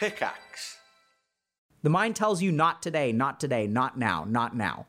[0.00, 0.78] Pickaxe.
[1.82, 4.86] The mind tells you not today, not today, not now, not now.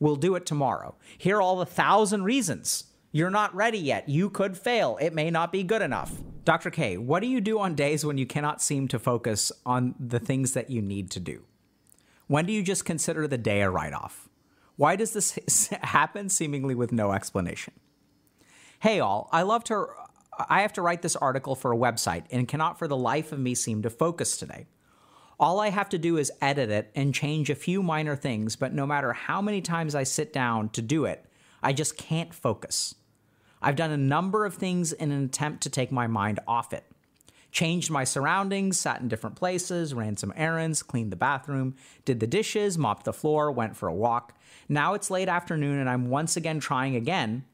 [0.00, 0.96] We'll do it tomorrow.
[1.16, 2.84] Here are all the thousand reasons.
[3.12, 4.08] You're not ready yet.
[4.08, 4.98] You could fail.
[5.00, 6.12] It may not be good enough.
[6.44, 6.70] Dr.
[6.70, 10.18] K, what do you do on days when you cannot seem to focus on the
[10.18, 11.44] things that you need to do?
[12.26, 14.28] When do you just consider the day a write off?
[14.74, 17.74] Why does this happen seemingly with no explanation?
[18.80, 19.86] Hey, all, I love to.
[20.48, 23.38] I have to write this article for a website and cannot for the life of
[23.38, 24.66] me seem to focus today.
[25.38, 28.74] All I have to do is edit it and change a few minor things, but
[28.74, 31.24] no matter how many times I sit down to do it,
[31.62, 32.94] I just can't focus.
[33.62, 36.84] I've done a number of things in an attempt to take my mind off it.
[37.52, 42.26] Changed my surroundings, sat in different places, ran some errands, cleaned the bathroom, did the
[42.26, 44.38] dishes, mopped the floor, went for a walk.
[44.68, 47.44] Now it's late afternoon and I'm once again trying again,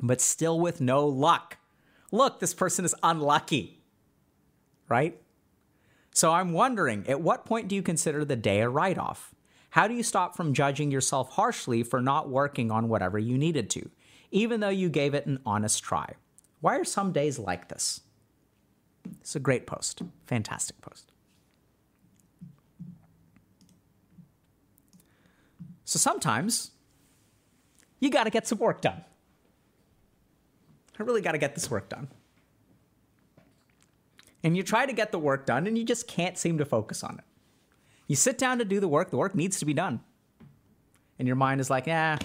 [0.00, 1.56] but still with no luck.
[2.14, 3.80] Look, this person is unlucky.
[4.88, 5.20] Right?
[6.12, 9.34] So I'm wondering, at what point do you consider the day a write off?
[9.70, 13.68] How do you stop from judging yourself harshly for not working on whatever you needed
[13.70, 13.90] to,
[14.30, 16.14] even though you gave it an honest try?
[16.60, 18.02] Why are some days like this?
[19.20, 20.02] It's a great post.
[20.26, 21.10] Fantastic post.
[25.84, 26.70] So sometimes
[27.98, 29.04] you got to get some work done.
[30.98, 32.08] I really got to get this work done
[34.44, 37.02] and you try to get the work done and you just can't seem to focus
[37.02, 37.24] on it.
[38.06, 40.00] You sit down to do the work, the work needs to be done.
[41.18, 42.18] And your mind is like, "Yeah,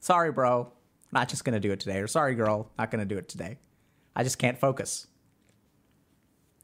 [0.00, 0.70] sorry, bro,
[1.10, 1.98] not just gonna do it today.
[2.00, 3.58] Or sorry, girl, not gonna do it today.
[4.14, 5.06] I just can't focus.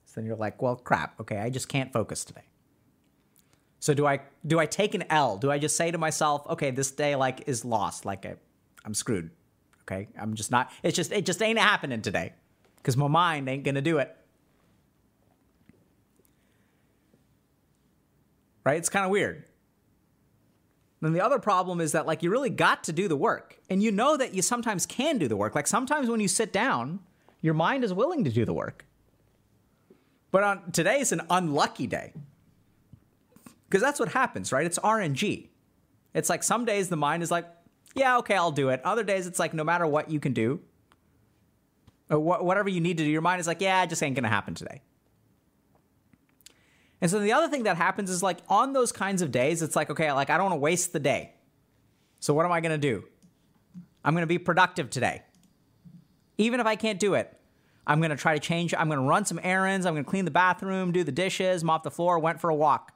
[0.04, 2.44] So then you're like, well, crap, okay, I just can't focus today.
[3.80, 5.38] So do I do I take an L?
[5.38, 8.36] Do I just say to myself, okay, this day like is lost, like I,
[8.84, 9.30] I'm screwed.
[9.86, 10.70] Okay, I'm just not.
[10.82, 12.32] It's just it just ain't happening today,
[12.76, 14.16] because my mind ain't gonna do it.
[18.64, 18.78] right?
[18.78, 19.44] It's kind of weird.
[21.00, 23.58] Then the other problem is that like you really got to do the work.
[23.68, 25.54] And you know that you sometimes can do the work.
[25.54, 27.00] Like sometimes when you sit down,
[27.42, 28.86] your mind is willing to do the work.
[30.30, 32.14] But on today is an unlucky day.
[33.68, 34.64] Because that's what happens, right?
[34.64, 35.48] It's RNG.
[36.14, 37.46] It's like some days the mind is like,
[37.94, 38.80] yeah, okay, I'll do it.
[38.84, 40.60] Other days it's like no matter what you can do,
[42.10, 44.02] uh, or wh- whatever you need to do, your mind is like, yeah, it just
[44.02, 44.82] ain't gonna happen today.
[47.00, 49.76] And so the other thing that happens is like on those kinds of days, it's
[49.76, 51.34] like, okay, like I don't want to waste the day.
[52.20, 53.04] So what am I to do?
[54.04, 55.22] I'm to be productive today.
[56.38, 57.38] Even if I can't do it,
[57.86, 58.74] I'm to try to change.
[58.76, 59.86] I'm to run some errands.
[59.86, 62.92] I'm to clean the bathroom, do the dishes, mop the floor, went for a walk.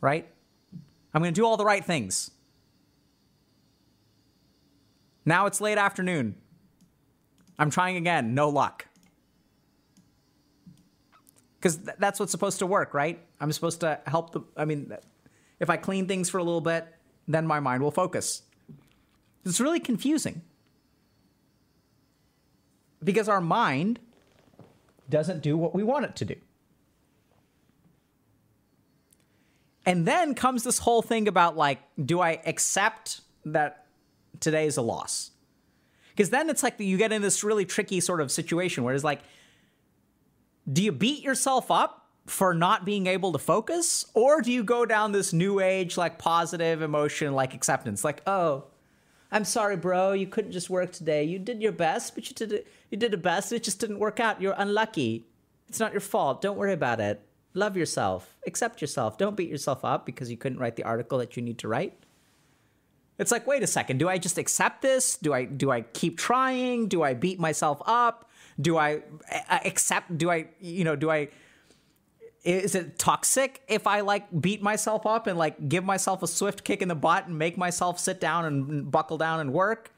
[0.00, 0.28] Right?
[1.14, 2.30] I'm to do all the right things.
[5.28, 6.36] Now it's late afternoon.
[7.58, 8.86] I'm trying again, no luck
[11.60, 13.20] because th- that's what's supposed to work, right?
[13.38, 14.40] I'm supposed to help the.
[14.56, 14.90] I mean,
[15.60, 16.86] if I clean things for a little bit,
[17.26, 18.42] then my mind will focus.
[19.44, 20.40] It's really confusing
[23.04, 24.00] because our mind
[25.10, 26.36] doesn't do what we want it to do.
[29.84, 33.87] And then comes this whole thing about like, do I accept that
[34.40, 35.32] today is a loss?
[36.10, 39.04] Because then it's like you get in this really tricky sort of situation where it's
[39.04, 39.20] like,
[40.70, 44.04] do you beat yourself up for not being able to focus?
[44.14, 48.04] Or do you go down this new age like positive emotion like acceptance?
[48.04, 48.64] Like oh
[49.30, 51.24] i'm sorry bro you couldn't just work today.
[51.24, 53.98] You did your best but you did it you did the best it just didn't
[53.98, 54.42] work out.
[54.42, 55.26] You're unlucky.
[55.68, 56.40] It's not your fault.
[56.40, 57.22] Don't worry about it.
[57.54, 58.36] Love yourself.
[58.46, 59.18] Accept yourself.
[59.18, 61.94] Don't beat yourself up because you couldn't write the article that you need to write
[63.18, 66.16] it's like wait a second do i just accept this do i do i keep
[66.18, 68.28] trying do i beat myself up
[68.60, 69.02] do I
[69.64, 70.18] accept?
[70.18, 71.28] Do I, you know, do I?
[72.44, 76.64] Is it toxic if I like beat myself up and like give myself a swift
[76.64, 79.92] kick in the butt and make myself sit down and buckle down and work?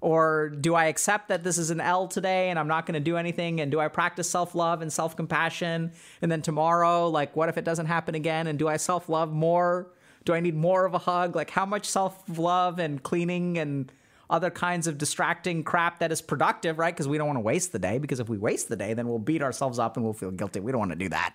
[0.00, 3.00] Or do I accept that this is an L today and I'm not going to
[3.00, 3.60] do anything?
[3.60, 5.92] And do I practice self love and self compassion?
[6.20, 8.46] And then tomorrow, like, what if it doesn't happen again?
[8.46, 9.88] And do I self love more?
[10.24, 11.36] Do I need more of a hug?
[11.36, 13.92] Like, how much self love and cleaning and
[14.30, 16.94] other kinds of distracting crap that is productive, right?
[16.94, 17.98] Because we don't want to waste the day.
[17.98, 20.60] Because if we waste the day, then we'll beat ourselves up and we'll feel guilty.
[20.60, 21.34] We don't want to do that.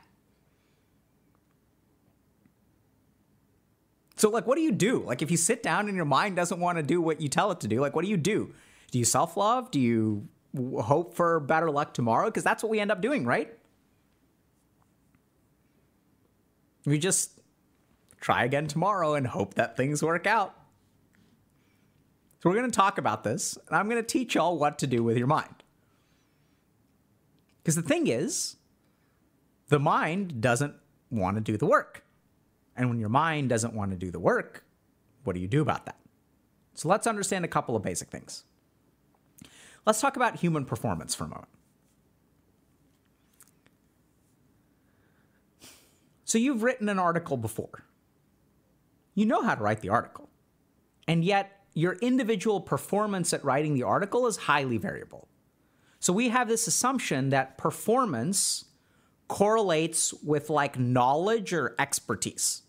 [4.15, 5.03] So, like, what do you do?
[5.03, 7.51] Like, if you sit down and your mind doesn't want to do what you tell
[7.51, 8.53] it to do, like, what do you do?
[8.91, 9.71] Do you self love?
[9.71, 10.27] Do you
[10.81, 12.25] hope for better luck tomorrow?
[12.25, 13.53] Because that's what we end up doing, right?
[16.86, 17.38] We just
[18.19, 20.56] try again tomorrow and hope that things work out.
[22.39, 24.88] So we're going to talk about this, and I'm going to teach y'all what to
[24.88, 25.63] do with your mind.
[27.62, 28.56] Because the thing is,
[29.68, 30.75] the mind doesn't
[31.12, 32.04] want to do the work.
[32.75, 34.63] And when your mind doesn't want to do the work,
[35.24, 35.98] what do you do about that?
[36.75, 38.45] So let's understand a couple of basic things.
[39.86, 41.50] Let's talk about human performance for a moment.
[46.24, 47.83] So you've written an article before.
[49.19, 50.30] You know how to write the article.
[51.06, 55.27] And yet, your individual performance at writing the article is highly variable.
[56.00, 58.63] So we have this assumption that performance
[59.27, 62.62] correlates with like knowledge or expertise.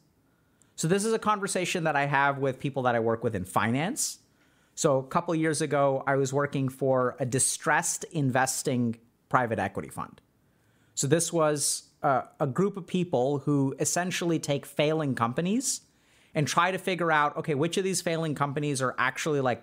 [0.75, 3.45] So this is a conversation that I have with people that I work with in
[3.45, 4.19] finance.
[4.75, 8.99] So a couple years ago, I was working for a distressed investing
[9.29, 10.21] private equity fund.
[10.97, 15.83] So this was uh, a group of people who essentially take failing companies
[16.35, 19.63] and try to figure out okay which of these failing companies are actually like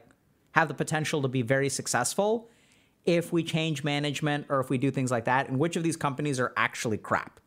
[0.51, 2.49] have the potential to be very successful
[3.05, 5.97] if we change management or if we do things like that and which of these
[5.97, 7.39] companies are actually crap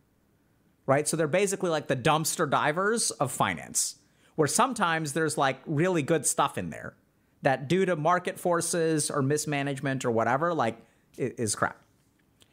[0.87, 3.97] right so they're basically like the dumpster divers of finance
[4.37, 6.95] where sometimes there's like really good stuff in there
[7.43, 10.79] that due to market forces or mismanagement or whatever like
[11.17, 11.77] is crap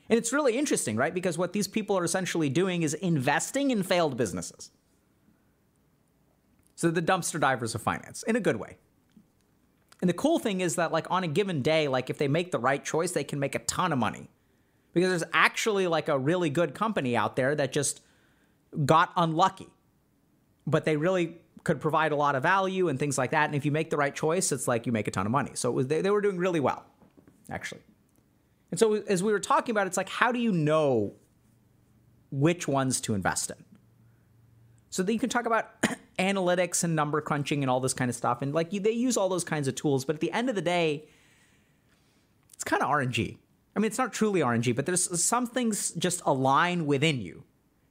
[0.09, 1.13] and it's really interesting, right?
[1.13, 4.71] Because what these people are essentially doing is investing in failed businesses.
[6.77, 8.77] So the dumpster divers of finance in a good way.
[9.99, 12.51] And the cool thing is that like on a given day, like if they make
[12.51, 14.29] the right choice, they can make a ton of money.
[14.93, 18.01] Because there's actually like a really good company out there that just
[18.85, 19.69] got unlucky.
[20.67, 23.45] But they really could provide a lot of value and things like that.
[23.45, 25.51] And if you make the right choice, it's like you make a ton of money.
[25.55, 26.85] So was, they, they were doing really well,
[27.49, 27.81] actually.
[28.69, 31.15] And so as we were talking about, it's like, how do you know
[32.29, 33.57] which ones to invest in?
[34.89, 35.81] So that you can talk about
[36.19, 38.41] analytics and number crunching and all this kind of stuff.
[38.41, 40.55] And like you, they use all those kinds of tools, but at the end of
[40.55, 41.05] the day,
[42.53, 43.37] it's kind of RNG.
[43.75, 47.43] I mean, it's not truly RNG, but there's some things just align within you.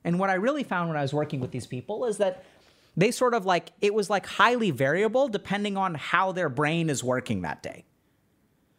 [0.02, 2.44] And what I really found when I was working with these people is that
[2.96, 7.04] they sort of like, it was like highly variable depending on how their brain is
[7.04, 7.84] working that day.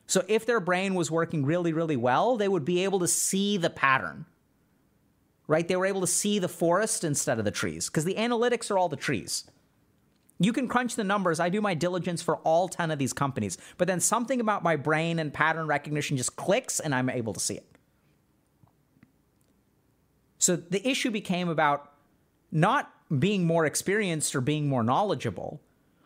[0.08, 3.58] So if their brain was working really, really well, they would be able to see
[3.58, 4.26] the pattern.
[5.48, 5.68] Right?
[5.68, 8.78] They were able to see the forest instead of the trees because the analytics are
[8.78, 9.46] all the trees.
[10.40, 11.40] You can crunch the numbers.
[11.40, 14.76] I do my diligence for all 10 of these companies, but then something about my
[14.76, 17.66] brain and pattern recognition just clicks and I'm able to see it.
[20.38, 21.92] So the issue became about
[22.52, 25.62] not being more experienced or being more knowledgeable,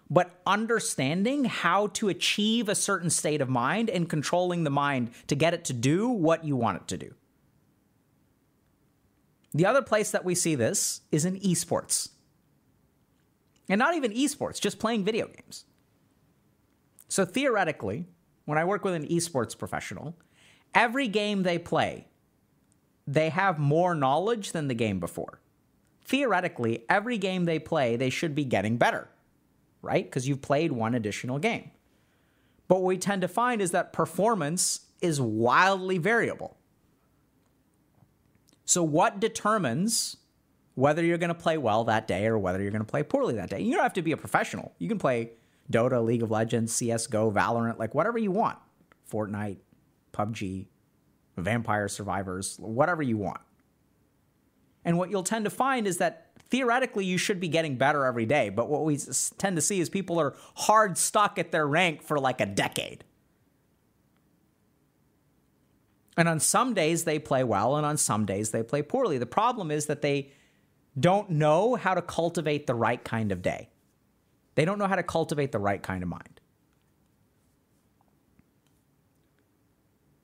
[0.10, 5.36] but understanding how to achieve a certain state of mind and controlling the mind to
[5.36, 7.14] get it to do what you want it to do.
[9.54, 12.10] The other place that we see this is in esports.
[13.70, 15.66] And not even esports, just playing video games.
[17.08, 18.06] So theoretically,
[18.46, 20.16] when I work with an esports professional,
[20.74, 22.08] every game they play,
[23.06, 25.42] they have more knowledge than the game before.
[26.06, 29.10] Theoretically, every game they play, they should be getting better
[29.82, 30.04] right?
[30.04, 31.72] Because you've played one additional game.
[32.68, 36.58] But what we tend to find is that performance is wildly variable.
[38.72, 40.16] So, what determines
[40.76, 43.36] whether you're going to play well that day or whether you're going to play poorly
[43.36, 43.60] that day?
[43.60, 44.72] You don't have to be a professional.
[44.80, 45.32] You can play
[45.70, 48.58] Dota, League of Legends, CSGO, Valorant, like whatever you want.
[49.12, 49.58] Fortnite,
[50.14, 50.68] PUBG,
[51.36, 53.42] Vampire Survivors, whatever you want.
[54.86, 58.26] And what you'll tend to find is that theoretically you should be getting better every
[58.26, 58.48] day.
[58.48, 58.98] But what we
[59.38, 63.04] tend to see is people are hard stuck at their rank for like a decade.
[66.18, 69.18] And on some days they play well, and on some days they play poorly.
[69.18, 70.32] The problem is that they
[71.00, 73.70] don't know how to cultivate the right kind of day.
[74.56, 76.42] They don't know how to cultivate the right kind of mind.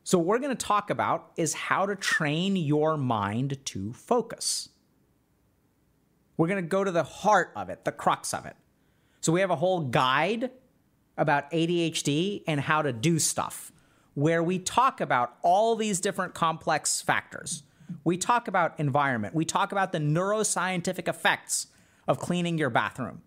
[0.03, 4.69] So, what we're going to talk about is how to train your mind to focus.
[6.37, 8.55] We're going to go to the heart of it, the crux of it.
[9.21, 10.51] So we have a whole guide
[11.17, 13.71] about ADHD and how to do stuff
[14.17, 17.61] where we talk about all these different complex factors.
[18.03, 19.35] We talk about environment.
[19.35, 21.67] We talk about the neuroscientific effects
[22.07, 23.21] of cleaning your bathroom.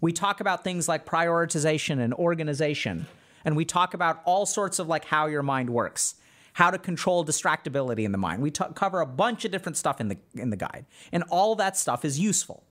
[0.00, 3.06] We talk about things like prioritization and organization.
[3.44, 6.14] And we talk about all sorts of like how your mind works
[6.54, 8.40] how to control distractibility in the mind.
[8.40, 11.56] We t- cover a bunch of different stuff in the in the guide, and all
[11.56, 12.62] that stuff is useful.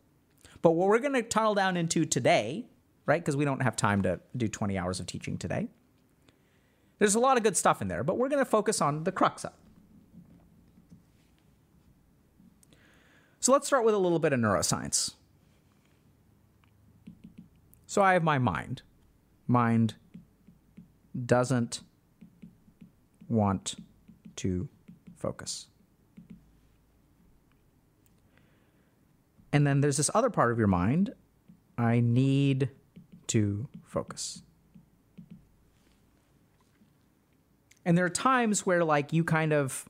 [0.62, 2.66] But what we're going to tunnel down into today,
[3.06, 3.22] right?
[3.22, 5.68] Because we don't have time to do 20 hours of teaching today.
[7.00, 9.12] There's a lot of good stuff in there, but we're going to focus on the
[9.12, 9.60] crux of it.
[13.40, 15.16] So let's start with a little bit of neuroscience.
[17.86, 18.84] So I have my mind.
[19.48, 19.96] Mind
[21.26, 21.82] doesn't
[23.28, 23.76] want
[24.38, 24.70] to
[25.18, 25.68] focus.
[29.52, 31.14] And then there's this other part of your mind
[31.78, 32.70] I need
[33.28, 34.42] to focus.
[37.86, 39.88] And there are times where, like, you kind of,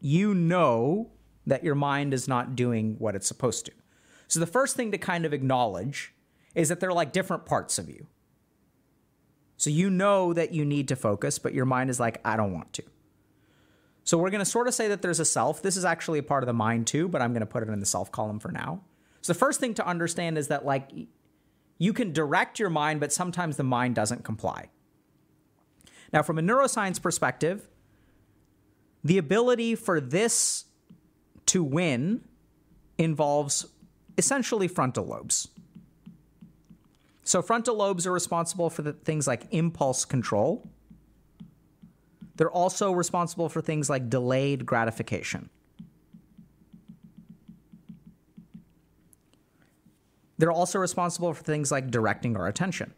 [0.00, 1.10] you know
[1.46, 3.72] that your mind is not doing what it's supposed to.
[4.28, 6.14] So the first thing to kind of acknowledge
[6.54, 8.06] is that they're like different parts of you.
[9.56, 12.52] So you know that you need to focus, but your mind is like, I don't
[12.52, 12.82] want to.
[14.04, 15.62] So we're going to sort of say that there's a self.
[15.62, 17.68] This is actually a part of the mind too, but I'm going to put it
[17.68, 18.82] in the self column for now.
[19.20, 20.90] So the first thing to understand is that like
[21.78, 24.68] you can direct your mind, but sometimes the mind doesn't comply.
[26.12, 27.68] Now, from a neuroscience perspective,
[29.02, 30.66] the ability for this
[31.46, 32.22] to win
[32.98, 33.66] involves
[34.18, 35.48] essentially frontal lobes.
[37.24, 40.68] So, frontal lobes are responsible for things like impulse control.
[42.36, 45.48] They're also responsible for things like delayed gratification.
[50.38, 52.94] They're also responsible for things like directing our attention.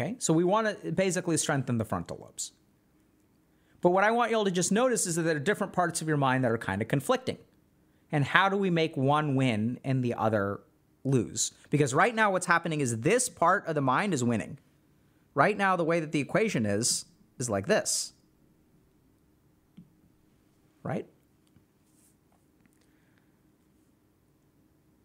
[0.00, 2.52] Okay, so we want to basically strengthen the frontal lobes.
[3.82, 6.08] But what I want y'all to just notice is that there are different parts of
[6.08, 7.36] your mind that are kind of conflicting.
[8.10, 10.60] And how do we make one win and the other
[11.04, 11.52] lose?
[11.68, 14.58] Because right now, what's happening is this part of the mind is winning.
[15.34, 17.04] Right now, the way that the equation is,
[17.38, 18.14] is like this.
[20.82, 21.06] Right?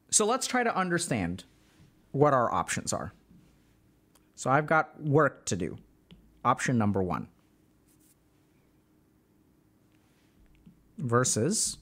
[0.09, 1.43] So let's try to understand
[2.11, 3.13] what our options are.
[4.35, 5.77] So I've got work to do.
[6.43, 7.27] Option number one.
[10.97, 11.77] Versus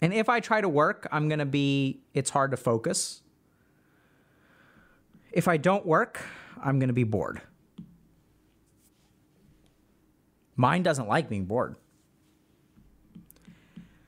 [0.00, 3.22] and if I try to work, I'm going to be, it's hard to focus.
[5.32, 6.24] If I don't work,
[6.62, 7.40] I'm going to be bored.
[10.56, 11.76] Mine doesn't like being bored.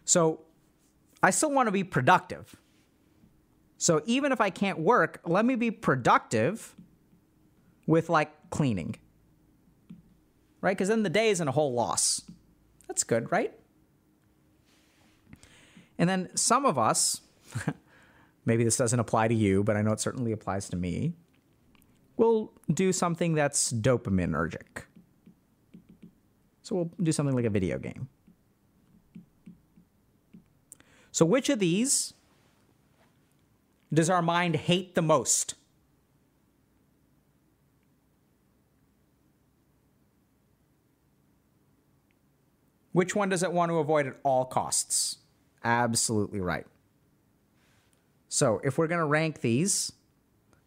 [0.04, 0.40] So
[1.22, 2.56] I still want to be productive.
[3.80, 6.76] So even if I can't work, let me be productive
[7.86, 8.96] with like cleaning.
[10.60, 10.76] Right?
[10.76, 12.20] Because then the day isn't a whole loss.
[12.88, 13.54] That's good, right?
[15.98, 17.22] And then some of us,
[18.44, 21.14] maybe this doesn't apply to you, but I know it certainly applies to me,
[22.18, 24.82] will do something that's dopaminergic.
[26.60, 28.10] So we'll do something like a video game.
[31.12, 32.12] So, which of these
[33.92, 35.54] does our mind hate the most?
[42.92, 45.18] Which one does it want to avoid at all costs?
[45.64, 46.66] absolutely right.
[48.28, 49.92] So if we're going to rank these,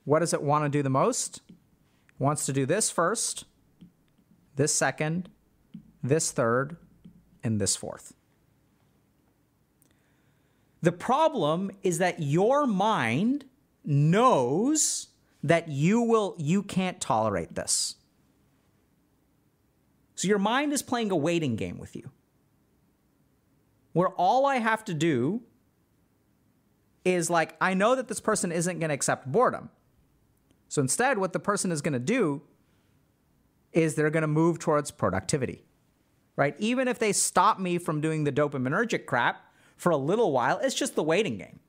[0.06, 1.42] what does it want to do the most?
[1.48, 3.46] It wants to do this first,
[4.56, 5.30] this second,
[6.02, 6.78] this third,
[7.44, 8.14] and this fourth.
[10.84, 13.46] The problem is that your mind
[13.86, 15.08] knows
[15.42, 17.96] that you will you can't tolerate this.
[20.16, 22.12] So your mind is playing a waiting game with you
[23.94, 25.42] where all I have to do
[27.06, 29.70] is like, I know that this person isn't going to accept boredom.
[30.68, 32.42] So instead, what the person is going to do
[33.72, 35.64] is they're going to move towards productivity,
[36.36, 36.56] right?
[36.60, 39.53] Even if they stop me from doing the dopaminergic crap
[39.84, 41.60] for a little while, it's just the waiting game.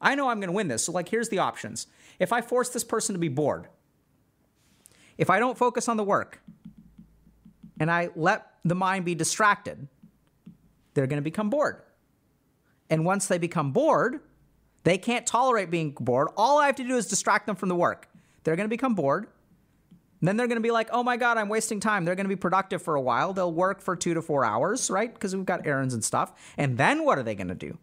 [0.00, 0.84] I know I'm going to win this.
[0.84, 1.88] So, like, here's the options.
[2.20, 3.66] If I force this person to be bored,
[5.18, 6.40] if I don't focus on the work,
[7.80, 9.88] and I let the mind be distracted,
[10.94, 11.82] they're going to become bored.
[12.88, 14.20] And once they become bored,
[14.84, 16.28] they can't tolerate being bored.
[16.36, 18.08] All I have to do is distract them from the work.
[18.44, 19.26] They're going to become bored.
[20.26, 22.04] Then they're going to be like, oh my God, I'm wasting time.
[22.04, 23.32] They're going to be productive for a while.
[23.32, 25.12] They'll work for two to four hours, right?
[25.12, 26.32] Because we've got errands and stuff.
[26.56, 27.78] And then what are they going to do?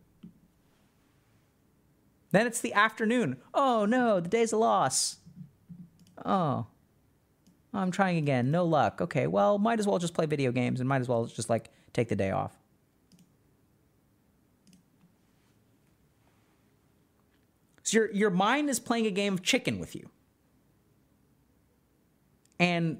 [2.32, 3.38] Then it's the afternoon.
[3.54, 5.18] Oh no, the day's a loss.
[6.26, 6.66] Oh,
[7.74, 8.52] I'm trying again.
[8.52, 9.02] No luck.
[9.02, 11.70] Okay, well, might as well just play video games and might as well just like
[11.94, 12.58] take the day off.
[17.84, 20.10] So your your mind is playing a game of chicken with you.
[22.62, 23.00] And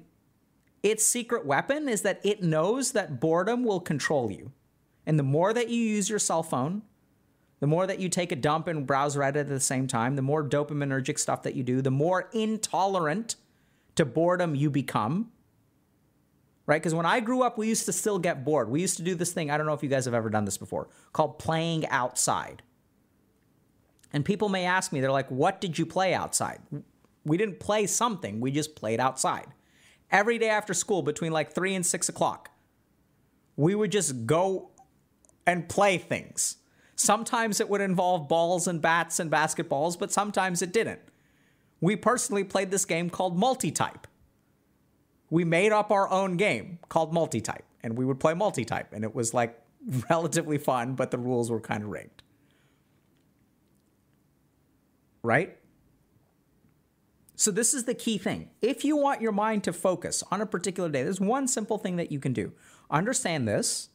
[0.82, 4.50] its secret weapon is that it knows that boredom will control you.
[5.06, 6.82] And the more that you use your cell phone,
[7.60, 10.22] the more that you take a dump and browse Reddit at the same time, the
[10.22, 13.36] more dopaminergic stuff that you do, the more intolerant
[13.94, 15.30] to boredom you become.
[16.66, 16.82] Right?
[16.82, 18.68] Because when I grew up, we used to still get bored.
[18.68, 20.44] We used to do this thing, I don't know if you guys have ever done
[20.44, 22.62] this before, called playing outside.
[24.12, 26.58] And people may ask me, they're like, what did you play outside?
[27.24, 29.48] We didn't play something, we just played outside.
[30.10, 32.50] every day after school between like three and six o'clock.
[33.56, 34.70] We would just go
[35.46, 36.56] and play things.
[36.94, 41.00] Sometimes it would involve balls and bats and basketballs, but sometimes it didn't.
[41.80, 44.06] We personally played this game called multi-type.
[45.30, 49.14] We made up our own game called multi-type, and we would play multi-type, and it
[49.14, 49.58] was like
[50.10, 52.22] relatively fun, but the rules were kind of rigged.
[55.22, 55.56] Right?
[57.42, 58.50] So, this is the key thing.
[58.60, 61.96] If you want your mind to focus on a particular day, there's one simple thing
[61.96, 62.52] that you can do.
[62.88, 63.88] Understand this,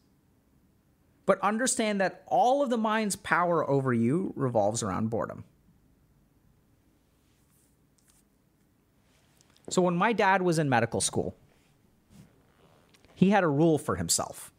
[1.26, 5.46] but understand that all of the mind's power over you revolves around boredom.
[9.70, 11.34] So, when my dad was in medical school,
[13.16, 14.52] he had a rule for himself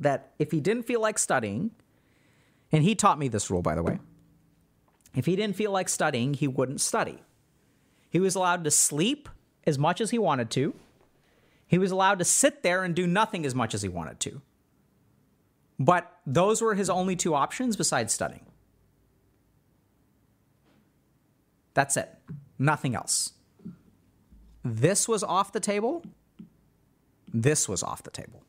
[0.00, 1.70] that if he didn't feel like studying,
[2.72, 4.00] and he taught me this rule, by the way,
[5.14, 7.22] if he didn't feel like studying, he wouldn't study.
[8.10, 9.28] He was allowed to sleep
[9.66, 10.74] as much as he wanted to.
[11.66, 14.42] He was allowed to sit there and do nothing as much as he wanted to.
[15.78, 18.46] But those were his only two options besides studying.
[21.74, 22.08] That's it.
[22.58, 23.32] Nothing else.
[24.64, 26.04] This was off the table.
[27.32, 28.42] This was off the table.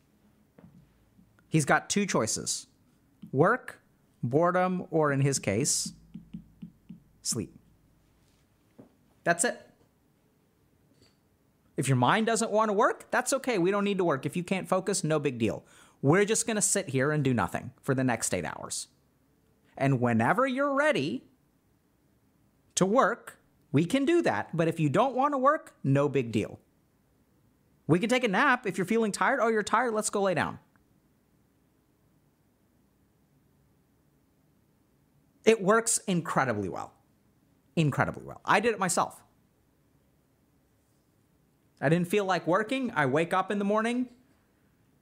[1.50, 2.68] He's got two choices
[3.32, 3.82] work,
[4.22, 5.94] boredom, or in his case,
[7.26, 7.54] sleep.
[9.24, 9.62] That's it.
[11.78, 13.58] If your mind doesn't want to work, that's okay.
[13.58, 14.26] We don't need to work.
[14.26, 15.66] If you can't focus, no big deal.
[16.02, 18.88] We're just going to sit here and do nothing for the next eight hours.
[19.78, 21.26] And whenever you're ready
[22.76, 23.40] to work,
[23.72, 24.56] we can do that.
[24.56, 26.60] But if you don't want to work, no big deal.
[27.88, 28.66] We can take a nap.
[28.66, 30.60] If you're feeling tired, oh, you're tired, let's go lay down.
[35.44, 36.95] It works incredibly well
[37.76, 38.42] incredibly well.
[38.46, 39.22] I did it myself.
[41.82, 42.92] I didn't feel like working.
[42.96, 44.08] I wake up in the morning,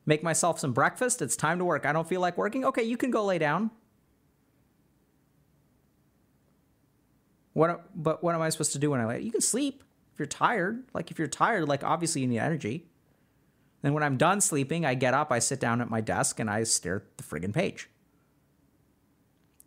[0.06, 1.22] make myself some breakfast.
[1.22, 1.86] It's time to work.
[1.86, 2.66] I don't feel like working.
[2.66, 3.72] Okay, you can go lay down.
[7.54, 9.22] What, but what am I supposed to do when I lay?
[9.22, 10.84] You can sleep if you're tired.
[10.94, 12.88] Like if you're tired, like obviously you need energy.
[13.84, 16.50] Then when I'm done sleeping, I get up, I sit down at my desk, and
[16.50, 17.90] I stare at the friggin' page.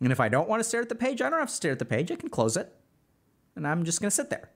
[0.00, 1.72] And if I don't want to stare at the page, I don't have to stare
[1.72, 2.10] at the page.
[2.10, 2.75] I can close it
[3.56, 4.50] and I'm just going to sit there.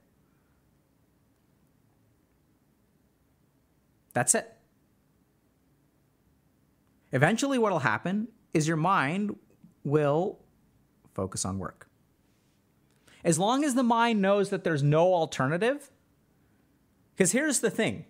[4.13, 4.53] That's it.
[7.11, 9.35] Eventually, what will happen is your mind
[9.83, 10.39] will
[11.13, 11.87] focus on work.
[13.23, 15.91] As long as the mind knows that there's no alternative,
[17.13, 18.05] because here's the thing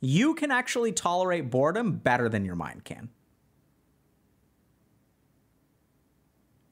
[0.00, 3.08] you can actually tolerate boredom better than your mind can.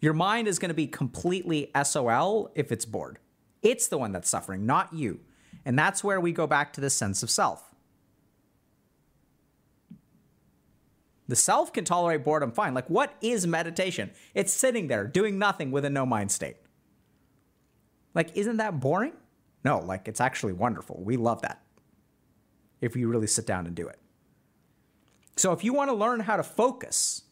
[0.00, 3.18] Your mind is going to be completely SOL if it's bored.
[3.64, 5.20] It's the one that's suffering, not you.
[5.64, 7.74] And that's where we go back to the sense of self.
[11.26, 12.74] The self can tolerate boredom fine.
[12.74, 14.10] Like, what is meditation?
[14.34, 16.56] It's sitting there doing nothing with a no mind state.
[18.14, 19.14] Like, isn't that boring?
[19.64, 21.02] No, like, it's actually wonderful.
[21.02, 21.62] We love that
[22.82, 23.98] if you really sit down and do it.
[25.36, 27.22] So, if you want to learn how to focus,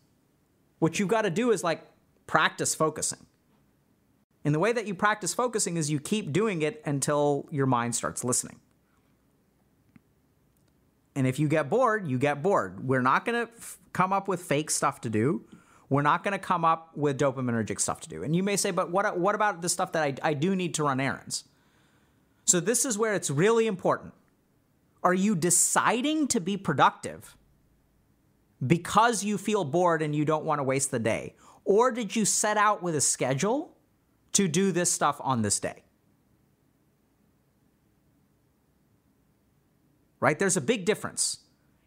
[0.79, 1.83] what you've got to do is like
[2.27, 3.27] practice focusing.
[4.45, 7.95] And the way that you practice focusing is you keep doing it until your mind
[7.95, 8.59] starts listening.
[11.15, 12.87] And if you get bored, you get bored.
[12.87, 15.45] We're not going to f- come up with fake stuff to do.
[15.89, 18.23] We're not going to come up with dopaminergic stuff to do.
[18.23, 20.75] And you may say, but what, what about the stuff that I, I do need
[20.75, 21.45] to run errands?
[22.45, 24.15] So this is where it's really important.
[25.05, 27.37] Are you deciding to be productive
[28.67, 31.35] because you feel bored and you don't want to waste the day?
[31.65, 33.72] Or did you set out with a schedule
[34.33, 35.83] to do this stuff on this day.
[40.21, 40.39] Right?
[40.39, 41.39] There's a big difference.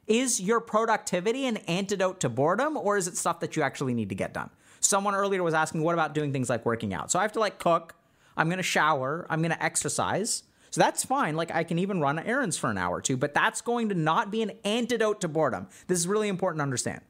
[0.08, 4.10] Is your productivity an antidote to boredom or is it stuff that you actually need
[4.10, 4.50] to get done?
[4.80, 7.10] Someone earlier was asking, what about doing things like working out?
[7.10, 7.96] So I have to like cook,
[8.38, 10.44] I'm gonna shower, I'm gonna exercise.
[10.70, 11.36] So that's fine.
[11.36, 13.96] Like I can even run errands for an hour or two, but that's going to
[13.96, 15.68] not be an antidote to boredom.
[15.88, 17.02] This is really important to understand.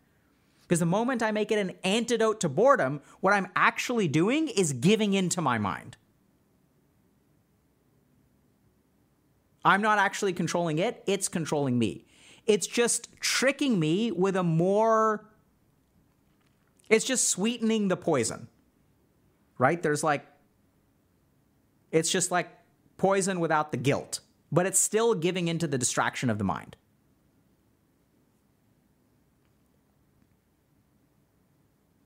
[0.68, 4.74] Because the moment I make it an antidote to boredom, what I'm actually doing is
[4.74, 5.98] giving into my mind.
[9.64, 12.06] I'm not actually controlling it, it's controlling me.
[12.46, 15.28] It's just tricking me with a more,
[16.90, 18.48] it's just sweetening the poison,
[19.58, 19.82] right?
[19.82, 20.26] There's like,
[21.92, 22.50] it's just like
[22.98, 24.20] poison without the guilt,
[24.52, 26.76] but it's still giving into the distraction of the mind.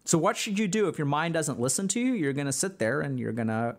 [0.09, 2.13] So, what should you do if your mind doesn't listen to you?
[2.13, 3.75] You're going to sit there and you're going to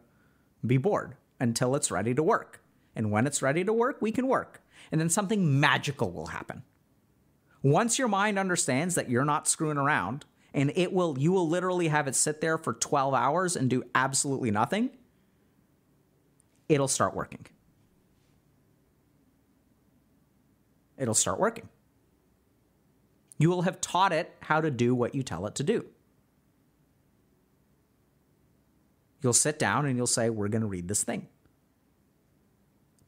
[0.64, 2.62] be bored until it's ready to work.
[2.94, 4.62] And when it's ready to work, we can work.
[4.92, 6.62] And then something magical will happen.
[7.64, 11.88] Once your mind understands that you're not screwing around and it will you will literally
[11.88, 14.90] have it sit there for 12 hours and do absolutely nothing,
[16.68, 17.44] it'll start working.
[20.96, 21.68] It'll start working.
[23.36, 25.86] You will have taught it how to do what you tell it to do.
[29.22, 31.28] You'll sit down and you'll say, We're going to read this thing.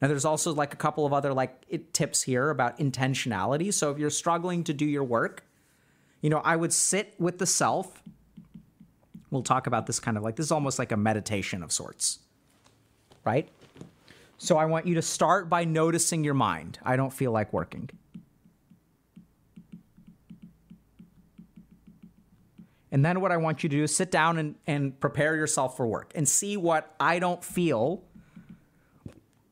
[0.01, 3.73] Now, there's also like a couple of other like tips here about intentionality.
[3.73, 5.45] So if you're struggling to do your work,
[6.21, 8.03] you know, I would sit with the self.
[9.31, 12.19] We'll talk about this kind of like this is almost like a meditation of sorts,
[13.23, 13.47] right?
[14.37, 16.79] So I want you to start by noticing your mind.
[16.83, 17.89] I don't feel like working.
[22.93, 25.75] And then what I want you to do is sit down and, and prepare yourself
[25.75, 28.03] for work and see what I don't feel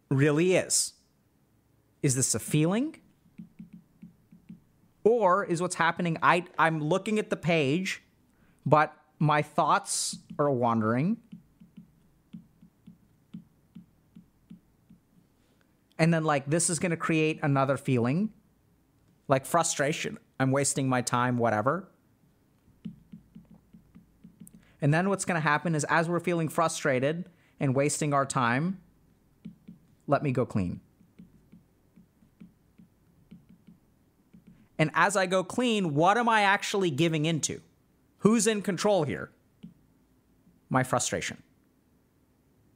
[0.10, 0.94] really is.
[2.04, 2.98] Is this a feeling?
[5.04, 8.04] Or is what's happening, I, I'm looking at the page,
[8.64, 11.18] but my thoughts are wandering.
[15.98, 18.30] And then, like, this is going to create another feeling,
[19.28, 20.20] like frustration.
[20.40, 21.88] I'm wasting my time, whatever.
[24.82, 28.80] And then what's going to happen is as we're feeling frustrated and wasting our time,
[30.08, 30.82] let me go clean.
[34.80, 37.62] And as I go clean, what am I actually giving into?
[38.20, 39.30] Who's in control here?
[40.70, 41.44] My frustration.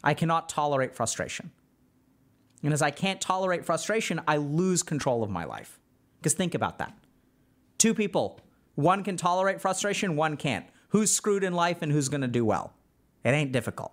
[0.03, 1.51] I cannot tolerate frustration.
[2.61, 5.79] And as I can't tolerate frustration, I lose control of my life.
[6.19, 6.95] Because think about that.
[7.79, 8.39] Two people,
[8.75, 12.45] one can tolerate frustration, one can't who's screwed in life and who's going to do
[12.45, 12.73] well.
[13.23, 13.91] It ain't difficult.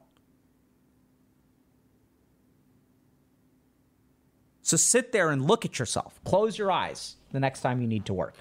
[4.62, 6.20] So sit there and look at yourself.
[6.24, 8.34] Close your eyes the next time you need to work.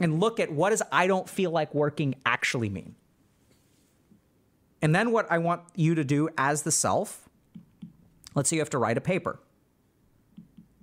[0.00, 2.94] And look at what does I don't feel like working actually mean?
[4.82, 7.28] And then what I want you to do as the self,
[8.34, 9.38] let's say you have to write a paper.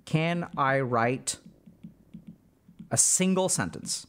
[0.06, 1.36] Can I write
[2.90, 4.06] a single sentence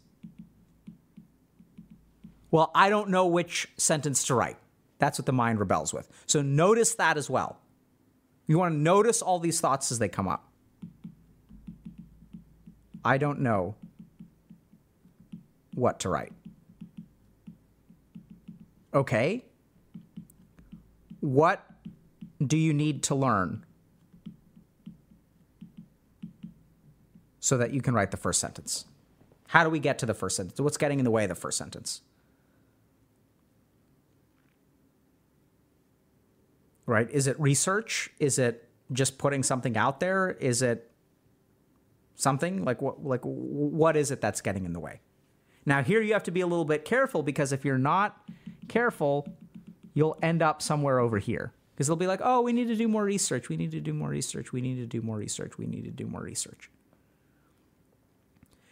[2.51, 4.57] well, I don't know which sentence to write.
[4.99, 6.09] That's what the mind rebels with.
[6.27, 7.57] So notice that as well.
[8.45, 10.47] You want to notice all these thoughts as they come up.
[13.03, 13.75] I don't know
[15.73, 16.33] what to write.
[18.93, 19.45] Okay.
[21.21, 21.65] What
[22.45, 23.65] do you need to learn
[27.39, 28.85] so that you can write the first sentence?
[29.47, 30.59] How do we get to the first sentence?
[30.59, 32.01] What's getting in the way of the first sentence?
[36.91, 37.10] Right?
[37.10, 38.10] Is it research?
[38.19, 40.32] Is it just putting something out there?
[40.32, 40.91] Is it
[42.15, 44.99] something like what like what is it that's getting in the way?
[45.65, 48.30] Now here you have to be a little bit careful because if you're not
[48.67, 49.27] careful,
[49.93, 51.54] you'll end up somewhere over here.
[51.73, 53.49] Because they'll be like, "Oh, we need to do more research.
[53.49, 54.51] We need to do more research.
[54.51, 55.58] We need to do more research.
[55.58, 56.69] We need to do more research."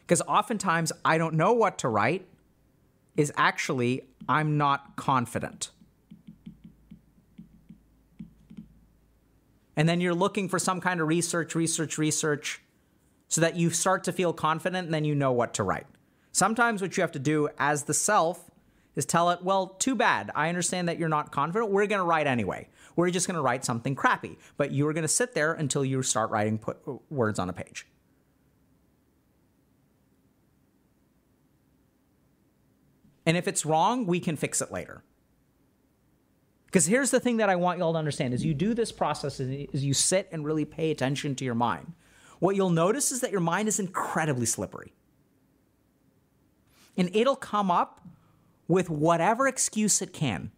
[0.02, 2.28] Because oftentimes I don't know what to write
[3.16, 5.72] is actually I'm not confident.
[9.80, 12.62] And then you're looking for some kind of research, research, research,
[13.30, 15.88] so that you start to feel confident and then you know what to write.
[16.34, 18.52] Sometimes what you have to do as the self
[18.98, 20.32] is tell it, well, too bad.
[20.36, 21.72] I understand that you're not confident.
[21.72, 22.68] We're going to write anyway.
[22.98, 24.38] We're just going to write something crappy.
[24.58, 27.54] But you're going to sit there until you start writing put uh, words on a
[27.54, 27.88] page.
[33.26, 35.06] And if it's wrong, we can fix it later.
[36.70, 39.40] Because here's the thing that I want y'all to understand is you do this process
[39.40, 41.94] is you sit and really pay attention to your mind.
[42.38, 44.94] What you'll notice is that your mind is incredibly slippery.
[46.96, 48.08] And it'll come up
[48.68, 50.52] with whatever excuse it can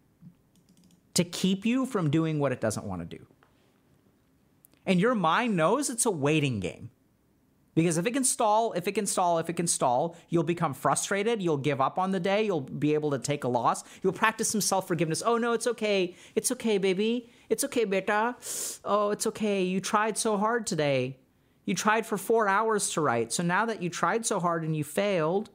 [1.13, 3.25] to keep you from doing what it doesn't want to do.
[4.85, 6.89] And your mind knows it's a waiting game.
[7.73, 10.73] Because if it can stall, if it can stall, if it can stall, you'll become
[10.73, 11.41] frustrated.
[11.41, 12.43] You'll give up on the day.
[12.43, 13.83] You'll be able to take a loss.
[14.03, 15.23] You'll practice some self forgiveness.
[15.25, 16.15] Oh, no, it's okay.
[16.35, 17.29] It's okay, baby.
[17.49, 18.35] It's okay, beta.
[18.83, 19.63] Oh, it's okay.
[19.63, 21.17] You tried so hard today.
[21.65, 23.31] You tried for four hours to write.
[23.31, 25.49] So now that you tried so hard and you failed,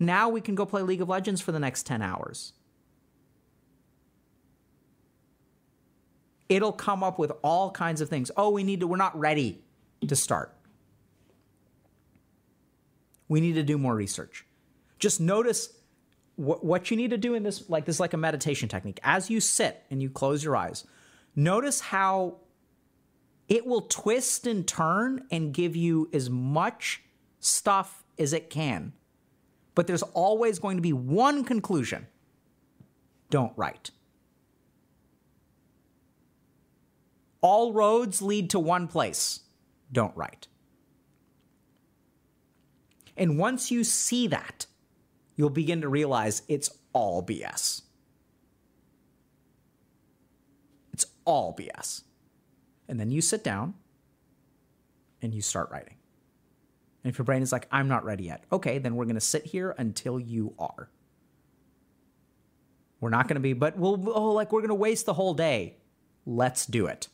[0.00, 2.54] now we can go play League of Legends for the next 10 hours.
[6.48, 8.32] It'll come up with all kinds of things.
[8.36, 9.62] Oh, we need to, we're not ready
[10.08, 10.52] to start
[13.30, 14.44] we need to do more research.
[14.98, 15.72] Just notice
[16.36, 19.00] what, what you need to do in this, like this is like a meditation technique.
[19.02, 20.84] As you sit and you close your eyes,
[21.34, 22.36] notice how
[23.50, 27.02] It will twist and turn and give you as much
[27.40, 28.92] stuff as it can.
[29.74, 32.06] But there's always going to be one conclusion
[33.28, 33.90] don't write.
[37.40, 39.40] All roads lead to one place
[39.90, 40.46] don't write.
[43.20, 44.64] And once you see that,
[45.36, 47.82] you'll begin to realize it's all BS.
[50.94, 52.02] It's all BS.
[52.88, 53.74] And then you sit down
[55.20, 55.96] and you start writing.
[57.04, 59.20] And if your brain is like, I'm not ready yet, okay, then we're going to
[59.20, 60.88] sit here until you are.
[63.00, 65.34] We're not going to be, but we'll, oh, like we're going to waste the whole
[65.34, 65.76] day.
[66.24, 67.08] Let's do it.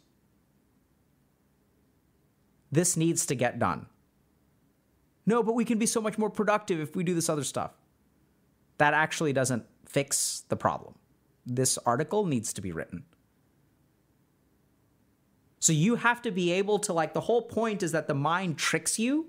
[2.71, 3.87] This needs to get done.
[5.27, 7.73] No, but we can be so much more productive if we do this other stuff.
[8.79, 10.95] That actually doesn't fix the problem.
[11.45, 13.05] This article needs to be written.
[15.59, 18.57] So you have to be able to, like, the whole point is that the mind
[18.57, 19.27] tricks you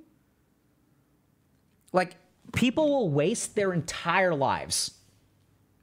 [1.94, 2.16] like
[2.54, 5.00] people will waste their entire lives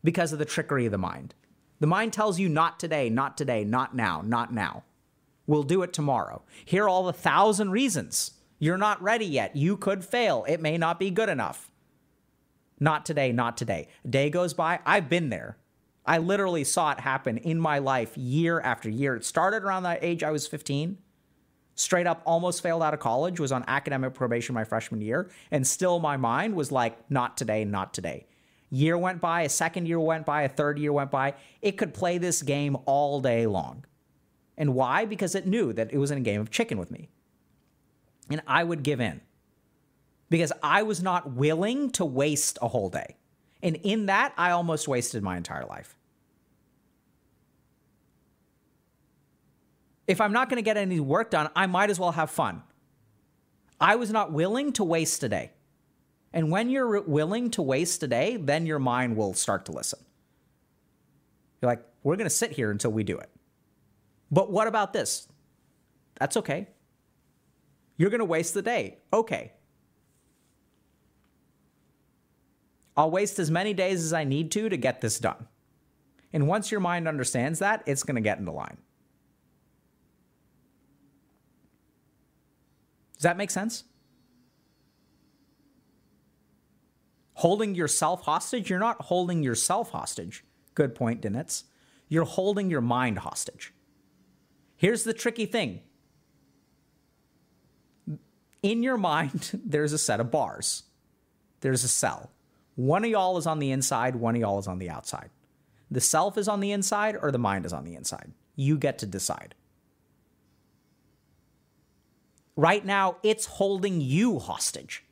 [0.02, 1.34] because of the trickery of the mind.
[1.80, 4.84] The mind tells you not today, not today, not now, not now.
[5.46, 6.42] We'll do it tomorrow.
[6.64, 8.32] Here are all the thousand reasons.
[8.64, 9.54] You're not ready yet.
[9.56, 10.46] You could fail.
[10.48, 11.70] It may not be good enough.
[12.80, 13.88] Not today, not today.
[14.08, 14.80] Day goes by.
[14.86, 15.58] I've been there.
[16.06, 19.16] I literally saw it happen in my life year after year.
[19.16, 20.96] It started around that age I was 15
[21.74, 25.66] straight up almost failed out of college, was on academic probation my freshman year, and
[25.66, 28.26] still my mind was like, not today, not today.
[28.70, 31.34] Year went by, a second year went by, a third year went by.
[31.60, 33.84] It could play this game all day long.
[34.56, 35.04] And why?
[35.04, 37.10] Because it knew that it was in a game of chicken with me.
[38.30, 39.20] And I would give in
[40.30, 43.16] because I was not willing to waste a whole day.
[43.62, 45.96] And in that, I almost wasted my entire life.
[50.06, 52.62] if I'm not going to get any work done, I might as well have fun.
[53.80, 55.52] I was not willing to waste a day.
[56.32, 60.00] And when you're willing to waste a day, then your mind will start to listen.
[61.60, 63.30] You're like, we're going to sit here until we do it.
[64.30, 65.28] But what about this?
[66.18, 66.68] That's okay.
[67.96, 68.98] You're going to waste the day.
[69.12, 69.52] Okay.
[72.96, 75.48] I'll waste as many days as I need to to get this done.
[76.32, 78.78] And once your mind understands that, it's going to get into line.
[83.14, 83.84] Does that make sense?
[87.34, 90.44] Holding yourself hostage, you're not holding yourself hostage.
[90.74, 91.64] Good point, Dinitz.
[92.08, 93.72] You're holding your mind hostage.
[94.76, 95.80] Here's the tricky thing
[98.64, 100.82] in your mind, there's a set of bars,
[101.60, 102.30] there's a cell.
[102.74, 105.30] One of y'all is on the inside, one of y'all is on the outside.
[105.90, 108.32] The self is on the inside, or the mind is on the inside.
[108.56, 109.54] You get to decide.
[112.56, 115.04] Right now, it's holding you hostage.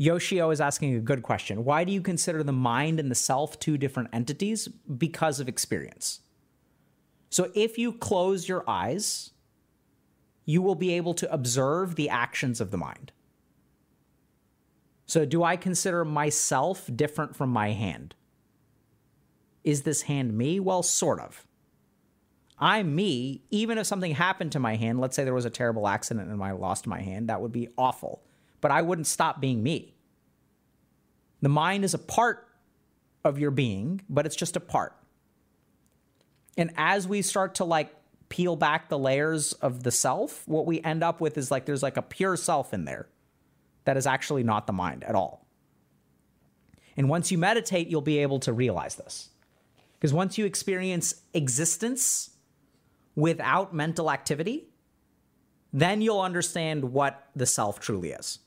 [0.00, 1.62] Yoshio is asking a good question.
[1.62, 4.66] Why do you consider the mind and the self two different entities?
[4.66, 6.20] Because of experience.
[7.28, 9.32] So if you close your eyes,
[10.46, 13.12] you will be able to observe the actions of the mind.
[15.04, 18.14] So, do I consider myself different from my hand?
[19.64, 20.60] Is this hand me?
[20.60, 21.44] Well, sort of.
[22.58, 25.86] I'm me, even if something happened to my hand, let's say there was a terrible
[25.86, 28.22] accident and I lost my hand, that would be awful.
[28.60, 29.94] But I wouldn't stop being me.
[31.40, 32.46] The mind is a part
[33.24, 34.94] of your being, but it's just a part.
[36.56, 37.94] And as we start to like
[38.28, 41.82] peel back the layers of the self, what we end up with is like there's
[41.82, 43.08] like a pure self in there
[43.84, 45.46] that is actually not the mind at all.
[46.96, 49.30] And once you meditate, you'll be able to realize this.
[49.94, 52.30] Because once you experience existence
[53.14, 54.68] without mental activity,
[55.72, 58.40] then you'll understand what the self truly is.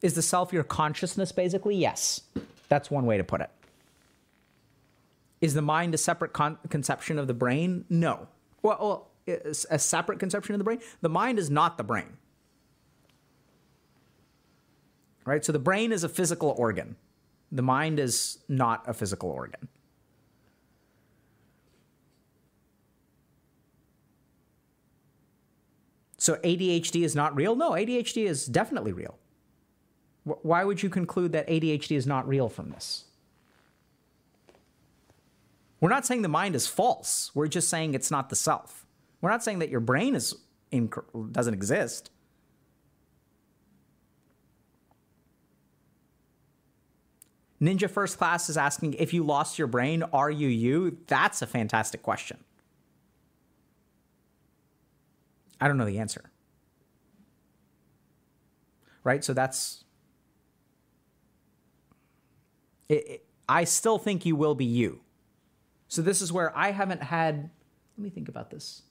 [0.00, 1.76] Is the self your consciousness, basically?
[1.76, 2.22] Yes.
[2.68, 3.50] That's one way to put it.
[5.40, 7.84] Is the mind a separate con- conception of the brain?
[7.88, 8.28] No.
[8.62, 9.36] Well, well,
[9.70, 10.80] a separate conception of the brain?
[11.00, 12.16] The mind is not the brain
[15.28, 15.44] right?
[15.44, 16.96] So the brain is a physical organ,
[17.52, 19.68] the mind is not a physical organ.
[26.16, 27.54] So ADHD is not real?
[27.54, 29.18] No, ADHD is definitely real.
[30.42, 33.04] Why would you conclude that ADHD is not real from this?
[35.80, 37.30] We're not saying the mind is false.
[37.34, 38.84] We're just saying it's not the self.
[39.20, 40.34] We're not saying that your brain is
[40.72, 42.10] inc- doesn't exist.
[47.60, 50.98] Ninja First Class is asking if you lost your brain, are you you?
[51.08, 52.38] That's a fantastic question.
[55.60, 56.30] I don't know the answer.
[59.02, 59.24] Right?
[59.24, 59.84] So that's
[62.88, 65.00] it, it, I still think you will be you.
[65.88, 67.50] So this is where I haven't had.
[67.96, 68.82] Let me think about this.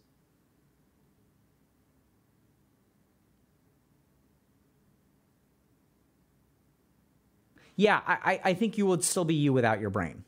[7.78, 10.24] yeah, I, I think you would still be you without your brain.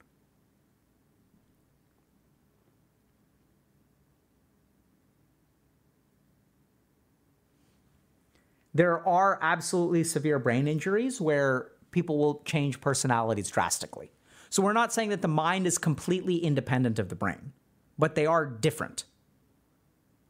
[8.72, 14.12] There are absolutely severe brain injuries where people will change personalities drastically.
[14.50, 17.54] So we're not saying that the mind is completely independent of the brain,
[17.98, 19.04] but they are different.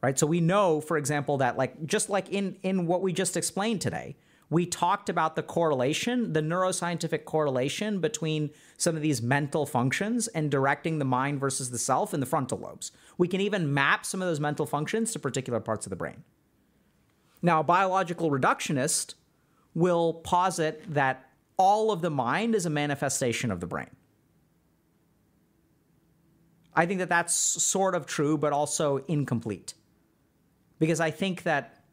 [0.02, 0.18] Right?
[0.18, 3.80] So we know, for example, that like just like in in what we just explained
[3.82, 4.16] today,
[4.50, 10.50] we talked about the correlation, the neuroscientific correlation between some of these mental functions and
[10.50, 12.90] directing the mind versus the self in the frontal lobes.
[13.16, 16.24] We can even map some of those mental functions to particular parts of the brain.
[17.42, 19.14] Now, a biological reductionist
[19.74, 21.29] will posit that
[21.60, 23.90] all of the mind is a manifestation of the brain.
[26.74, 29.74] I think that that's sort of true, but also incomplete.
[30.78, 31.84] Because I think that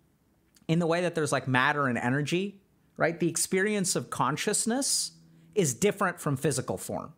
[0.69, 2.61] in the way that there's like matter and energy,
[2.95, 3.19] right?
[3.19, 5.11] The experience of consciousness
[5.53, 7.11] is different from physical form.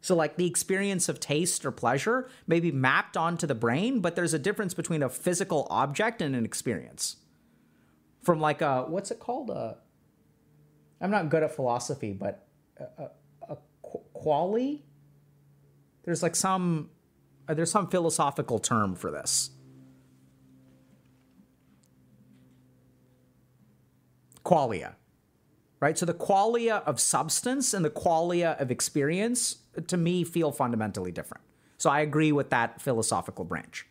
[0.00, 4.16] So, like the experience of taste or pleasure may be mapped onto the brain, but
[4.16, 7.16] there's a difference between a physical object and an experience.
[8.22, 9.50] From like a, what's it called?
[9.50, 9.76] A,
[11.00, 12.46] I'm not good at philosophy, but
[12.78, 13.08] uh, uh,
[13.48, 14.84] a, a, a quali?
[16.04, 16.90] There's like some,
[17.48, 19.50] uh, there's some philosophical term for this.
[24.50, 24.94] qualia,
[25.78, 25.96] right?
[25.96, 31.44] So the qualia of substance and the qualia of experience, to me, feel fundamentally different.
[31.78, 33.86] So I agree with that philosophical branch.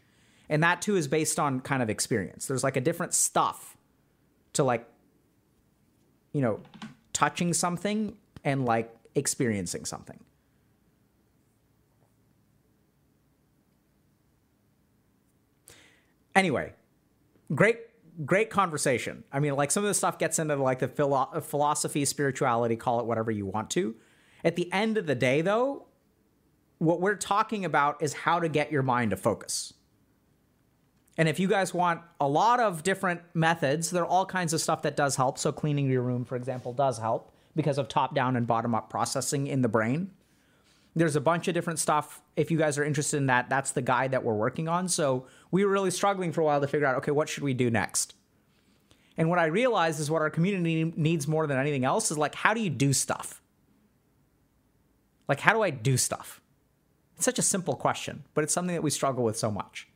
[0.49, 2.45] And that too is based on kind of experience.
[2.45, 3.77] There's like a different stuff
[4.53, 4.85] to like,
[6.33, 6.59] you know,
[7.19, 10.17] touching something and like experiencing something.
[16.33, 16.71] Anyway,
[17.53, 17.79] great
[18.25, 19.25] great conversation.
[19.33, 23.01] I mean, like some of the stuff gets into like the philo- philosophy, spirituality, call
[23.01, 23.95] it whatever you want to.
[24.45, 25.87] At the end of the day, though,
[26.77, 29.73] what we're talking about is how to get your mind to focus.
[31.19, 34.61] And if you guys want a lot of different methods, there are all kinds of
[34.61, 35.37] stuff that does help.
[35.37, 38.89] So, cleaning your room, for example, does help because of top down and bottom up
[38.89, 40.11] processing in the brain.
[40.95, 42.21] There's a bunch of different stuff.
[42.37, 44.87] If you guys are interested in that, that's the guide that we're working on.
[44.87, 47.53] So we were really struggling for a while to figure out, okay, what should we
[47.53, 48.15] do next?
[49.17, 52.33] And what I realized is what our community needs more than anything else is like,
[52.33, 53.41] how do you do stuff?
[55.27, 56.39] Like, how do I do stuff?
[57.17, 59.88] It's such a simple question, but it's something that we struggle with so much.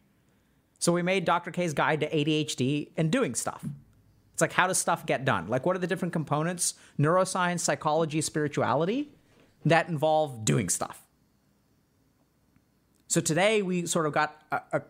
[0.84, 1.50] So we made Dr.
[1.50, 3.64] K's guide to ADHD and doing stuff.
[4.34, 5.48] It's like, how does stuff get done?
[5.48, 6.74] Like, what are the different components?
[7.00, 9.14] Neuroscience, psychology, spirituality
[9.64, 11.08] that involve doing stuff.
[13.08, 14.82] So today we sort of got a, a,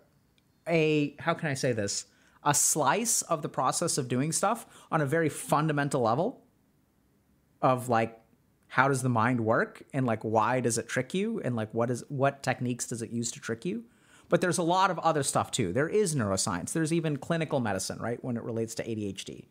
[0.68, 2.06] a, how can I say this?
[2.44, 6.42] A slice of the process of doing stuff on a very fundamental level
[7.62, 8.20] of like
[8.68, 11.92] how does the mind work and like why does it trick you and like what
[11.92, 13.84] is what techniques does it use to trick you?
[14.34, 15.74] But there's a lot of other stuff too.
[15.74, 16.74] There is neuroscience.
[16.74, 19.46] There's even clinical medicine, right, when it relates to ADHD.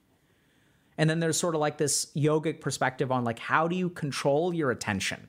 [0.99, 4.53] And then there's sort of like this yogic perspective on like how do you control
[4.53, 5.29] your attention?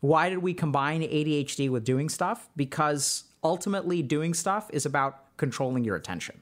[0.00, 2.48] Why did we combine ADHD with doing stuff?
[2.56, 6.40] Because ultimately doing stuff is about controlling your attention.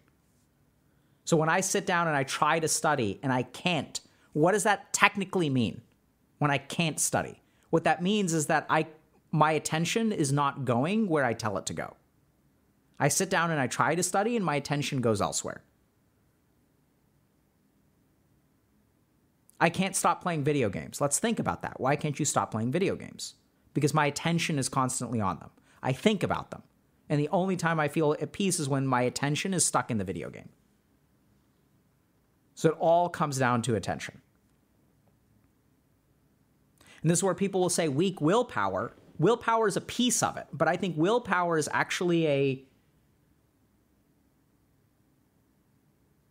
[1.27, 4.01] So when I sit down and I try to study and I can't,
[4.33, 5.83] what does that technically mean?
[6.39, 7.43] When I can't study.
[7.69, 8.87] What that means is that I
[9.33, 11.97] my attention is not going where I tell it to go.
[13.01, 15.63] I sit down and I try to study and my attention goes elsewhere.
[19.59, 21.01] I can't stop playing video games.
[21.01, 21.81] Let's think about that.
[21.81, 23.35] Why can't you stop playing video games?
[23.75, 25.51] Because my attention is constantly on them.
[25.83, 26.63] I think about them.
[27.09, 29.99] And the only time I feel at peace is when my attention is stuck in
[29.99, 30.49] the video game.
[32.55, 34.21] So it all comes down to attention.
[37.03, 38.95] And this is where people will say weak willpower.
[39.23, 42.65] Willpower is a piece of it, but I think willpower is actually a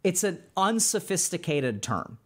[0.03, 2.17] it's an unsophisticated term.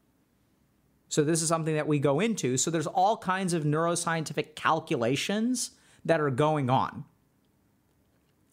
[1.07, 2.57] So this is something that we go into.
[2.57, 5.71] So there's all kinds of neuroscientific calculations
[6.03, 7.05] that are going on.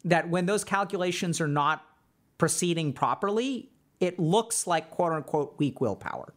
[0.04, 1.82] That when those calculations are not
[2.36, 6.34] proceeding properly, it looks like quote unquote weak willpower.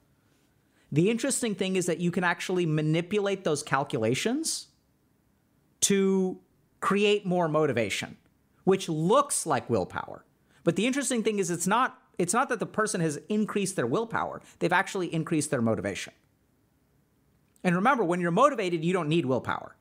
[0.94, 4.68] The interesting thing is that you can actually manipulate those calculations
[5.86, 6.40] to
[6.80, 8.18] create more motivation,
[8.64, 10.26] which looks like willpower.
[10.64, 13.86] But the interesting thing is it's not it's not that the person has increased their
[13.86, 14.42] willpower.
[14.60, 16.14] They've actually increased their motivation.
[17.64, 19.76] And remember, when you're motivated, you don't need willpower.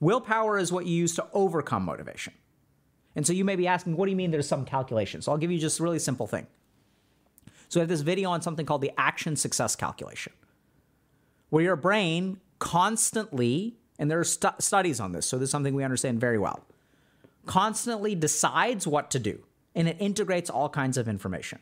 [0.00, 2.32] Willpower is what you use to overcome motivation.
[3.14, 5.22] And so you may be asking, what do you mean there's some calculation?
[5.22, 6.46] So I'll give you just a really simple thing.
[7.68, 10.32] So we have this video on something called the action success calculation,
[11.50, 15.76] where your brain constantly, and there are stu- studies on this, so this is something
[15.76, 16.66] we understand very well,
[17.46, 19.38] constantly decides what to do,
[19.76, 21.60] and it integrates all kinds of information.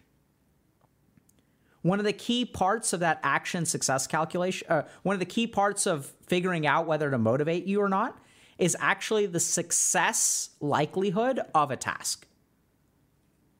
[1.82, 5.46] One of the key parts of that action success calculation, uh, one of the key
[5.46, 8.18] parts of figuring out whether to motivate you or not
[8.56, 12.26] is actually the success likelihood of a task.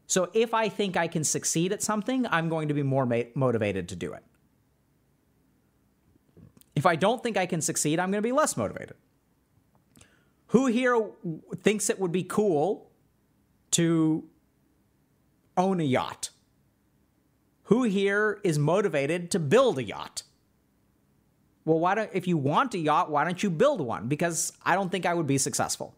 [0.06, 3.24] So if I think I can succeed at something, I'm going to be more ma-
[3.34, 4.24] motivated to do it.
[6.74, 8.96] If I don't think I can succeed, I'm going to be less motivated.
[10.48, 11.10] Who here
[11.62, 12.90] thinks it would be cool
[13.72, 14.24] to
[15.56, 16.30] own a yacht?
[17.64, 20.24] Who here is motivated to build a yacht?
[21.64, 24.08] well, why don't, if you want a yacht, why don't you build one?
[24.08, 25.94] Because I don't think I would be successful,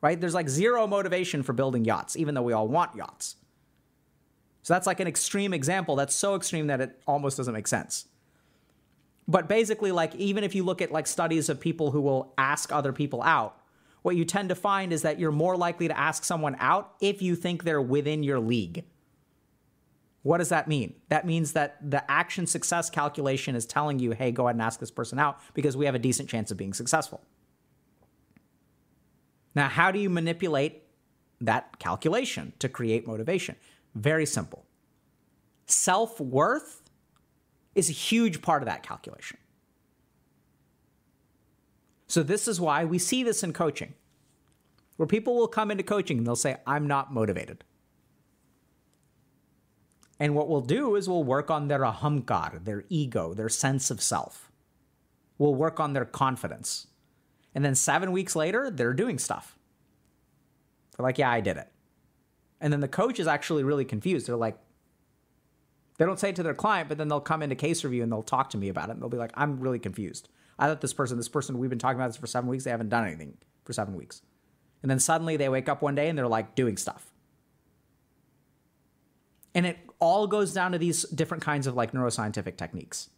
[0.00, 0.20] right?
[0.20, 3.36] There's like zero motivation for building yachts, even though we all want yachts.
[4.62, 5.96] So that's like an extreme example.
[5.96, 8.06] That's so extreme that it almost doesn't make sense.
[9.28, 12.72] But basically, like, even if you look at like studies of people who will ask
[12.72, 13.60] other people out,
[14.02, 17.22] what you tend to find is that you're more likely to ask someone out if
[17.22, 18.84] you think they're within your league.
[20.22, 20.94] What does that mean?
[21.08, 24.78] That means that the action success calculation is telling you, hey, go ahead and ask
[24.78, 27.20] this person out because we have a decent chance of being successful.
[29.54, 30.82] Now, how do you manipulate
[31.40, 33.56] that calculation to create motivation?
[33.94, 34.66] Very simple.
[35.66, 36.82] Self worth
[37.76, 39.38] is a huge part of that calculation.
[42.08, 43.94] So, this is why we see this in coaching,
[44.96, 47.62] where people will come into coaching and they'll say, I'm not motivated.
[50.18, 54.00] And what we'll do is we'll work on their ahamkar, their ego, their sense of
[54.00, 54.50] self.
[55.36, 56.86] We'll work on their confidence.
[57.54, 59.58] And then seven weeks later, they're doing stuff.
[60.96, 61.68] They're like, yeah, I did it.
[62.60, 64.26] And then the coach is actually really confused.
[64.26, 64.56] They're like,
[65.98, 68.12] they don't say it to their client, but then they'll come into case review and
[68.12, 68.92] they'll talk to me about it.
[68.92, 70.28] And they'll be like, I'm really confused.
[70.58, 72.64] I thought this person, this person, we've been talking about this for seven weeks.
[72.64, 74.22] They haven't done anything for seven weeks.
[74.82, 77.12] And then suddenly they wake up one day and they're like doing stuff.
[79.54, 83.08] And it all goes down to these different kinds of like neuroscientific techniques.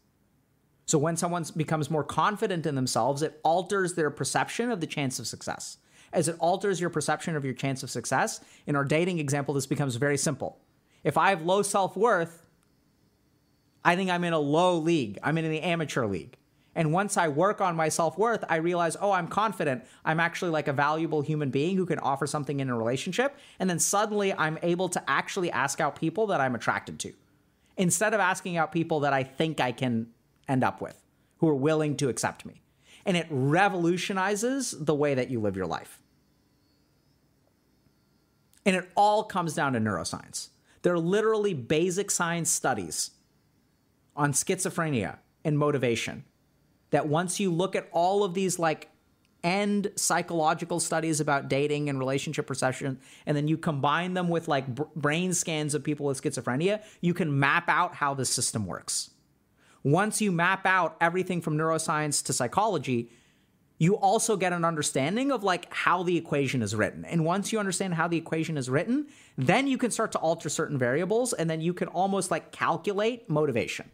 [0.86, 5.18] So when someone becomes more confident in themselves, it alters their perception of the chance
[5.18, 5.78] of success.
[6.12, 9.66] As it alters your perception of your chance of success, in our dating example, this
[9.66, 10.60] becomes very simple.
[11.04, 12.46] If I have low self worth,
[13.84, 15.18] I think I'm in a low league.
[15.22, 16.36] I'm in the amateur league.
[16.74, 19.84] And once I work on my self worth, I realize, oh, I'm confident.
[20.04, 23.36] I'm actually like a valuable human being who can offer something in a relationship.
[23.58, 27.12] And then suddenly I'm able to actually ask out people that I'm attracted to
[27.76, 30.08] instead of asking out people that I think I can
[30.46, 31.02] end up with
[31.38, 32.62] who are willing to accept me.
[33.04, 36.00] And it revolutionizes the way that you live your life.
[38.64, 40.50] And it all comes down to neuroscience.
[40.82, 43.12] There are literally basic science studies
[44.18, 46.24] on schizophrenia and motivation
[46.90, 48.90] that once you look at all of these like
[49.44, 54.74] end psychological studies about dating and relationship perception and then you combine them with like
[54.74, 59.10] b- brain scans of people with schizophrenia you can map out how the system works.
[59.84, 63.10] Once you map out everything from neuroscience to psychology
[63.78, 67.04] you also get an understanding of like how the equation is written.
[67.04, 69.06] And once you understand how the equation is written
[69.38, 73.30] then you can start to alter certain variables and then you can almost like calculate
[73.30, 73.88] motivation